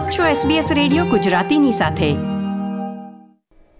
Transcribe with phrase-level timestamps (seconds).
[0.00, 2.12] આપ છો SBS radio ગુજરાતીની સાથે.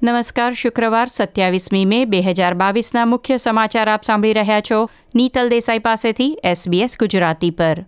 [0.02, 5.78] નમસ્કાર, શુક્રવાર સત્યાવીસમી મે બે હજાર બાવીસના મુખ્ય સમાચાર આપ સાંભળી રહ્યા છો નીતલ દેસાઈ
[5.78, 7.84] પાસેથી SBS ગુજરાતી પર.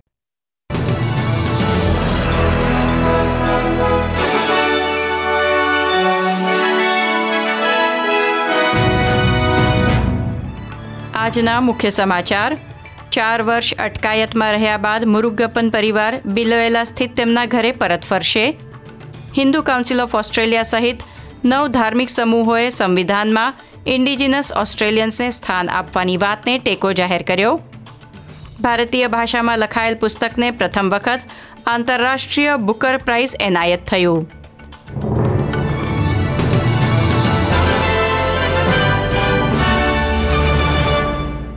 [11.14, 12.56] આજના મુખ્ય સમાચાર
[13.12, 18.44] ચાર વર્ષ અટકાયતમાં રહ્યા બાદ મુરુગપ્પન પરિવાર બિલોએલા સ્થિત તેમના ઘરે પરત ફરશે.
[19.38, 21.02] હિન્દુ કાઉન્સિલ ઓફ ઓસ્ટ્રેલિયા સહિત
[21.44, 23.54] નવ ધાર્મિક સમૂહોએ સંવિધાનમાં
[23.86, 27.60] ઇન્ડિજિનસ ઓસ્ટ્રેલિયન્સને સ્થાન આપવાની વાતને ટેકો જાહેર કર્યો.
[28.60, 31.20] ભારતીય ભાષામાં લખાયેલ પુસ્તકને પ્રથમ વખત
[31.66, 34.41] આંતરરાષ્ટ્રીય બુકર પ્રાઇઝ એનાયત થયું.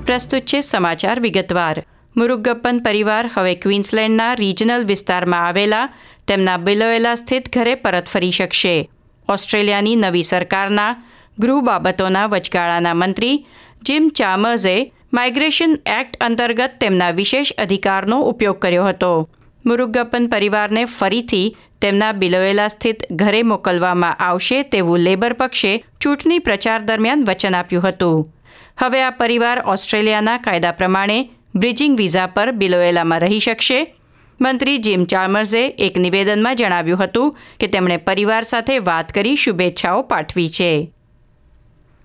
[0.06, 1.84] પ્રસ્તુત છે સમાચાર વિગતવાર.
[2.16, 5.90] મુરુગપ્પન પરિવાર હવે ક્વીન્સલેન્ડના રિજનલ વિસ્તારમાં આવેલા,
[6.28, 8.90] તેમના બિલોએલા સ્થિત ઘરે પરત ફરી શકશે.
[9.30, 10.96] ઓસ્ટ્રેલિયાની નવી સરકારના
[11.40, 13.46] ગૃહ બાબતોના વચગાળાના મંત્રી
[13.86, 19.30] જીમ ચામર્સે માઇગ્રેશન એક્ટ અંતર્ગત તેમના વિશેષ અધિકારનો ઉપયોગ કર્યો હતો.
[19.66, 27.26] મુરુગપ્પન પરિવારને ફરીથી તેમના બિલોએલા સ્થિત ઘરે મોકલવામાં આવશે તેવું લેબર પક્ષે ચૂંટણી પ્રચાર દરમિયાન
[27.26, 28.35] વચન આપ્યું હતું.
[28.78, 33.96] હવે આ પરિવાર ઓસ્ટ્રેલિયાના કાયદા પ્રમાણે બ્રિજિંગ વિઝા પર બિલોએલામાં રહી શકશે.
[34.42, 40.50] મંત્રી જીમ ચાર્મર્સે એક નિવેદનમાં જણાવ્યું હતું કે તેમણે પરિવાર સાથે વાત કરી શુભેચ્છાઓ પાઠવી
[40.50, 40.92] છે.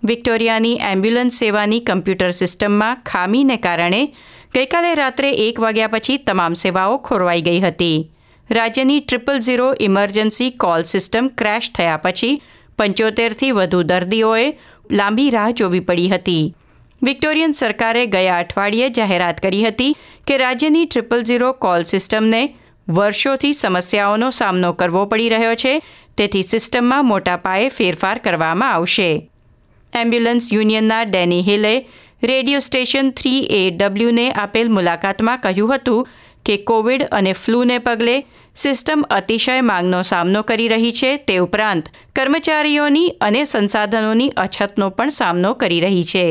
[0.05, 4.15] વિક્ટોરિયાની એમ્બ્યુલન્સ સેવાની કમ્પ્યુટર સિસ્ટમમાં ખામીને કારણે
[4.55, 8.11] ગઈકાલે રાત્રે એક વાગ્યા પછી તમામ સેવાઓ ખોરવાઈ ગઈ હતી.
[8.51, 12.43] રાજ્યની triple zero emergency call system crash થયા પછી
[12.79, 14.53] પંચોતેરથી વધુ દર્દીઓએ
[14.91, 16.55] લાંબી રાહ જોવી પડી હતી.
[17.03, 22.43] વિક્ટોરિયન સરકારે ગયા અઠવાડિયે જાહેરાત કરી હતી કે રાજ્યની ટ્રિપલ ઝીરો કોલ સિસ્ટમને
[22.89, 25.83] વર્ષોથી સમસ્યાઓનો સામનો કરવો પડી રહ્યો છે.
[26.17, 29.31] તેથી સિસ્ટમમાં મોટા પાયે ફેરફાર કરવામાં આવશે.
[29.93, 31.87] એમ્બ્યુલન્સ યુનિયનના ડેની હિલે
[32.23, 36.09] રેડિયો સ્ટેશન થ્રી એ ડબલ્યુને આપેલ મુલાકાતમાં કહ્યું હતું
[36.45, 38.17] કે કોવિડ અને ફ્લૂને પગલે
[38.55, 41.17] સિસ્ટમ અતિશય માંગનો સામનો કરી રહી છે.
[41.17, 46.27] તે ઉપરાંત કર્મચારીઓની અને સંસાધનોની અછતનો પણ સામનો કરી રહી છે.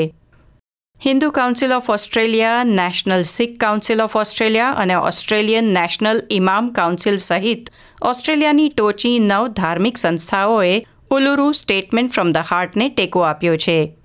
[1.06, 7.70] Hindu council of Australia, national Sikh council of Australia અને ઓસ્ટ્રેલિયન નેશનલ ઇમામ કાઉન્સિલ સહિત
[8.02, 13.96] ઓસ્ટ્રેલિયાની ટોચની નવ ધાર્મિક સંસ્થાઓએ ઉલુરુ સ્ટેટમેન્ટ ફ્રોમ ધ હાર્ટને ટેકો આપ્યો છે.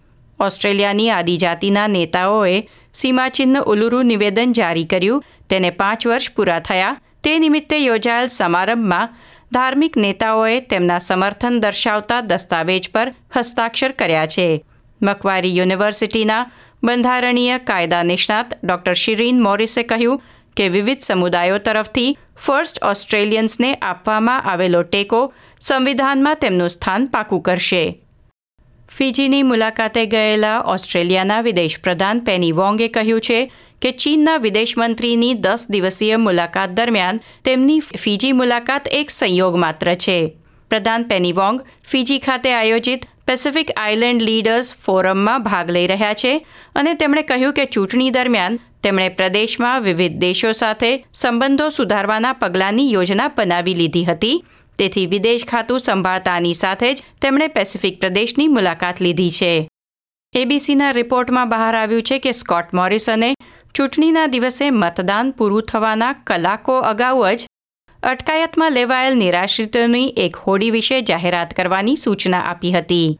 [0.41, 5.25] ઓસ્ટ્રેલિયાની આદિજાતિના નેતાઓએ સીમાચિહ્ન ઉલુરુ નિવેદન જારી કર્યું.
[5.50, 6.97] તેને પાંચ વર્ષ પૂરા થયા.
[7.25, 9.09] તે નિમિત્તે યોજાયેલ સમારંભમાં
[9.53, 14.65] ધાર્મિક નેતાઓએ તેમના સમર્થન દર્શાવતા દસ્તાવેજ પર હસ્તાક્ષર કર્યા છે.
[15.03, 16.50] મકવારી યુનિવર્સિટીના
[16.84, 20.22] બંધારણીય કાયદા નિષ્ણાત ડોક્ટર શિરીન મોરિસે કહ્યું
[20.56, 28.00] કે વિવિધ સમુદાયો તરફથી ફર્સ્ટ ઓસ્ટ્રેલિયન્સને આપવામાં આવેલો ટેકો સંવિધાનમાં તેમનું સ્થાન પાકું કરશે.
[28.89, 33.53] ફિજીની મુલાકાતે ગયેલા ઓસ્ટ્રેલિયાના વિદેશ પ્રધાન પેની વોંગે કહ્યું છે
[33.83, 40.37] કે ચીનના વિદેશ મંત્રીની દસ દિવસીય મુલાકાત દરમિયાન તેમની ફિજી મુલાકાત એક સંયોગ માત્ર છે.
[40.71, 46.33] પ્રધાન પેની વોંગ ફિજી ખાતે આયોજિત પેસિફિક આઇલેન્ડ લીડર્સ ફોરમમાં ભાગ લઈ રહ્યા છે
[46.75, 50.91] અને તેમણે કહ્યું કે ચૂંટણી દરમિયાન તેમણે પ્રદેશમાં વિવિધ દેશો સાથે
[51.21, 54.37] સંબંધો સુધારવાના પગલાંની યોજના બનાવી લીધી હતી.
[54.79, 59.53] તેથી વિદેશ ખાતું સંભાળતાની સાથે જ તેમણે પેસિફિક પ્રદેશની મુલાકાત લીધી છે.
[60.34, 63.31] એબીસીના રિપોર્ટમાં બહાર આવ્યું છે કે સ્કોટ મોરિસને
[63.75, 67.47] ચૂંટણીના દિવસે મતદાન પૂરું થવાના કલાકો અગાઉ જ
[68.04, 73.19] અટકાયતમાં લેવાયેલ નિરાશ્રિતોની એક હોડી વિશે જાહેરાત કરવાની સૂચના આપી હતી.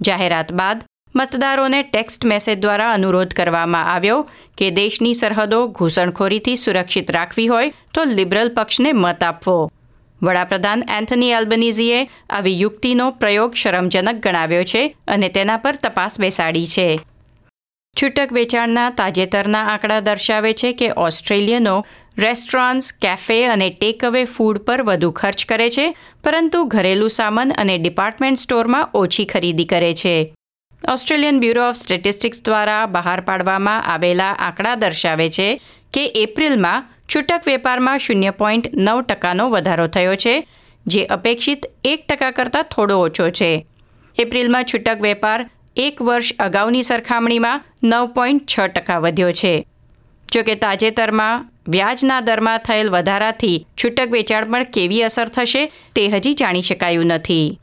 [0.00, 0.84] જાહેરાત બાદ
[1.16, 4.20] મતદારોને ટેક્સ્ટ મેસેજ દ્વારા અનુરોધ કરવામાં આવ્યો
[4.58, 9.70] કે દેશની સરહદો ઘૂસણખોરીથી સુરક્ષિત રાખવી હોય તો લિબરલ પક્ષને મત આપવો.
[10.22, 17.00] વડાપ્રધાન એન્થની એલ્બનીઝીએ આવી યુક્તિનો પ્રયોગ શરમજનક ગણાવ્યો છે અને તેના પર તપાસ બેસાડી છે.
[18.02, 21.86] છૂટક વેચાણના તાજેતરના આંકડા દર્શાવે છે કે ઓસ્ટ્રેલિયનો
[22.18, 27.78] રેસ્ટોરન્ટ્સ, કેફે અને ટેક અવે ફૂડ પર વધુ ખર્ચ કરે છે, પરંતુ ઘરેલું સામાન અને
[27.78, 30.34] ડિપાર્ટમેન્ટ સ્ટોરમાં ઓછી ખરીદી કરે છે.
[30.88, 35.60] ઓસ્ટ્રેલિયન બ્યુરો ઓફ સ્ટેટિસ્ટિક્સ દ્વારા બહાર પાડવામાં આવેલા આંકડા દર્શાવે છે
[35.92, 40.46] કે એપ્રિલમાં છૂટક વેપારમાં શૂન્ય પોઈન્ટ નવ ટકાનો વધારો થયો છે,
[40.86, 43.66] જે અપેક્ષિત એક ટકા કરતાં થોડો ઓછો છે.
[44.18, 49.66] એપ્રિલમાં છૂટક વેપાર એક વર્ષ અગાઉની સરખામણીમાં નવ પોઈન્ટ છ ટકા વધ્યો છે.
[50.32, 56.62] જોકે તાજેતરમાં વ્યાજના દરમાં થયેલ વધારાથી છૂટક વેચાણ પર કેવી અસર થશે તે હજી જાણી
[56.62, 57.58] શકાયું નથી.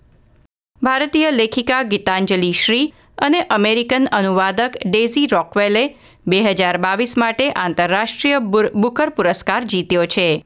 [0.84, 5.96] ભારતીય લેખિકા ગીતાંજલિ શ્રી અને અમેરિકન અનુવાદક ડેઝી રોકવેલે
[6.28, 8.40] બે હજાર બાવીસ માટે આંતરરાષ્ટ્રીય
[8.74, 10.44] બુકર પુરસ્કાર જીત્યો છે.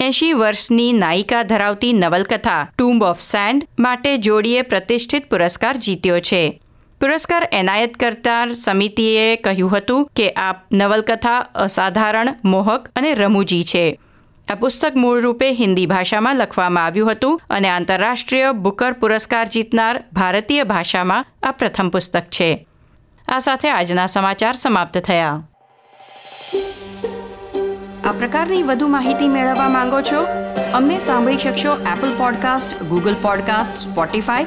[0.00, 6.59] એંશી વર્ષની નાયિકા ધરાવતી નવલકથા ટુમ્બ ઓફ સેન્ડ માટે જોડીએ પ્રતિષ્ઠિત પુરસ્કાર જીત્યો છે.
[7.00, 14.00] પુરસ્કાર એનાયત કરતા સમિતિએ કહ્યું હતું કે આ નવલકથા અસાધારણ, મોહક અને રમૂજી છે.
[14.48, 20.62] આ પુસ્તક મૂળ રૂપે હિન્દી ભાષામાં લખવામાં આવ્યું હતું અને આંતરરાષ્ટ્રીય બુકર પુરસ્કાર જીતનાર ભારતીય
[20.62, 22.66] ભાષામાં આ પ્રથમ પુસ્તક છે.
[23.28, 25.42] આ સાથે આજના સમાચાર સમાપ્ત થયા.
[28.04, 30.26] આ પ્રકારની વધુ માહિતી મેળવવા માંગો છો?
[30.74, 34.46] અમને સાંભળી શકશો Apple podcast Google podcast Spotify